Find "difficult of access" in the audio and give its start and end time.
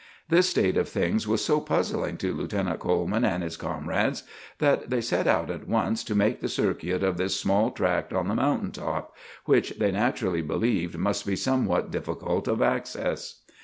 11.91-13.41